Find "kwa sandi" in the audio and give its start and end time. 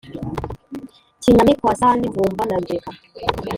1.59-2.09